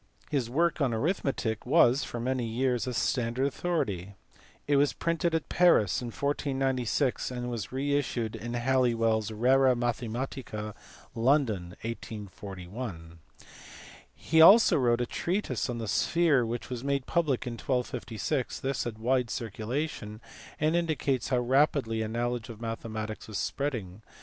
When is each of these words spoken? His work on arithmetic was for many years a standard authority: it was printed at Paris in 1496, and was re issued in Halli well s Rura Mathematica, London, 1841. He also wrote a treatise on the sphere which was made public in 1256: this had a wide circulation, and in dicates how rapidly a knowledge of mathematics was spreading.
His 0.31 0.49
work 0.49 0.81
on 0.81 0.95
arithmetic 0.95 1.63
was 1.63 2.03
for 2.03 2.19
many 2.19 2.47
years 2.47 2.87
a 2.87 2.93
standard 2.95 3.45
authority: 3.45 4.15
it 4.65 4.75
was 4.77 4.93
printed 4.93 5.35
at 5.35 5.47
Paris 5.47 6.01
in 6.01 6.07
1496, 6.07 7.29
and 7.29 7.51
was 7.51 7.71
re 7.71 7.95
issued 7.95 8.35
in 8.35 8.53
Halli 8.53 8.95
well 8.95 9.19
s 9.19 9.29
Rura 9.29 9.75
Mathematica, 9.75 10.73
London, 11.13 11.75
1841. 11.83 13.19
He 14.15 14.41
also 14.41 14.75
wrote 14.75 15.01
a 15.01 15.05
treatise 15.05 15.69
on 15.69 15.77
the 15.77 15.87
sphere 15.87 16.47
which 16.47 16.71
was 16.71 16.83
made 16.83 17.05
public 17.05 17.45
in 17.45 17.53
1256: 17.53 18.59
this 18.59 18.85
had 18.85 18.95
a 18.97 19.01
wide 19.01 19.29
circulation, 19.29 20.19
and 20.59 20.75
in 20.75 20.87
dicates 20.87 21.27
how 21.29 21.37
rapidly 21.37 22.01
a 22.01 22.07
knowledge 22.07 22.49
of 22.49 22.59
mathematics 22.59 23.27
was 23.27 23.37
spreading. 23.37 24.01